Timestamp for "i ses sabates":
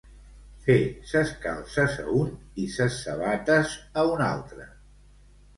2.63-3.77